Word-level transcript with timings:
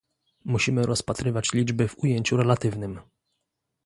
musimy 0.45 0.83
rozpatrywać 0.85 1.53
liczby 1.53 1.87
w 1.87 1.99
ujęciu 1.99 2.37
relatywnym 2.37 2.99